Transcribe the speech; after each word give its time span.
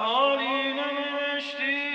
حالی 0.00 0.72
ننوشتی. 0.72 1.89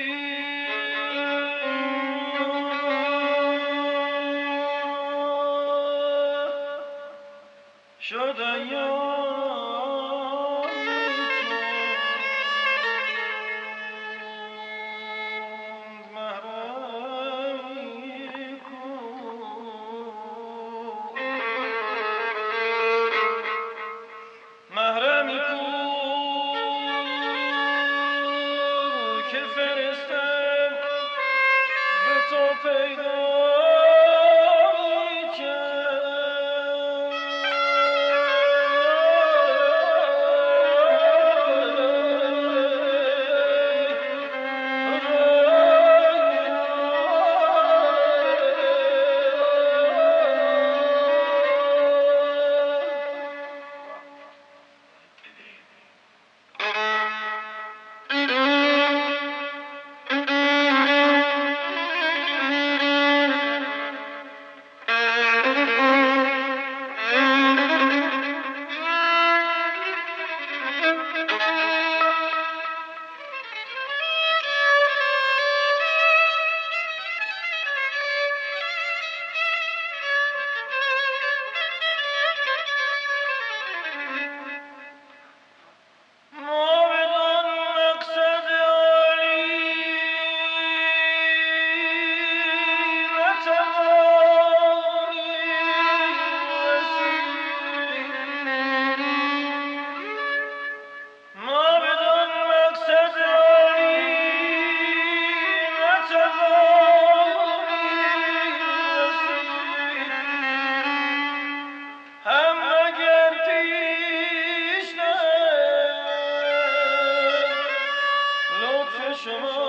شما 119.25 119.64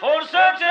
for 0.00 0.22
certain. 0.28 0.69